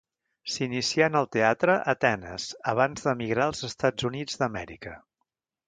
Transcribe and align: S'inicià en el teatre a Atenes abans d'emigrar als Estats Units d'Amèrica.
S'inicià 0.53 1.09
en 1.11 1.17
el 1.19 1.27
teatre 1.35 1.75
a 1.83 1.93
Atenes 1.93 2.47
abans 2.73 3.05
d'emigrar 3.09 3.47
als 3.49 3.63
Estats 3.71 4.11
Units 4.13 4.43
d'Amèrica. 4.43 4.99